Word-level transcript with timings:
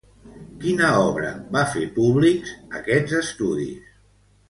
Quina 0.63 0.87
obra 1.01 1.29
va 1.57 1.63
fer 1.75 1.85
públics 2.01 2.57
aquests 2.83 3.19
estudis? 3.25 3.97